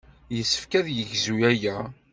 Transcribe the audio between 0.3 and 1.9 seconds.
Yessefk ad yegzu aya.